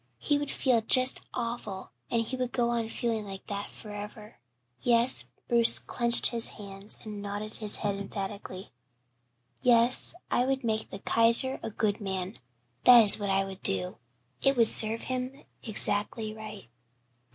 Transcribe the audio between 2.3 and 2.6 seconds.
would